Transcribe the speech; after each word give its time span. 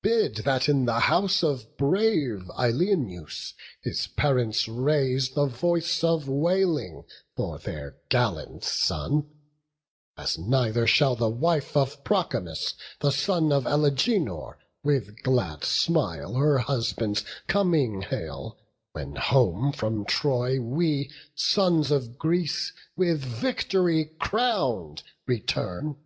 bid 0.00 0.36
that 0.44 0.68
in 0.68 0.84
the 0.84 1.00
house 1.00 1.42
Of 1.42 1.76
brave 1.76 2.48
Ilioneus 2.56 3.52
his 3.80 4.06
parents 4.06 4.68
raise 4.68 5.30
The 5.30 5.46
voice 5.46 6.04
of 6.04 6.28
wailing 6.28 7.02
for 7.34 7.58
their 7.58 7.96
gallant 8.08 8.62
son; 8.62 9.28
As 10.16 10.38
neither 10.38 10.86
shall 10.86 11.16
the 11.16 11.28
wife 11.28 11.76
of 11.76 12.04
Promachus, 12.04 12.74
The 13.00 13.10
son 13.10 13.50
of 13.50 13.64
Alegenor, 13.66 14.56
with 14.84 15.20
glad 15.24 15.64
smile 15.64 16.34
Her 16.34 16.58
husband's 16.58 17.24
coming 17.48 18.02
hail, 18.02 18.60
when 18.92 19.16
home 19.16 19.72
from 19.72 20.04
Troy 20.04 20.60
We 20.60 21.10
sons 21.34 21.90
of 21.90 22.16
Greece, 22.18 22.72
with 22.94 23.24
vict'ry 23.24 24.16
crown'd, 24.20 25.02
return." 25.26 25.96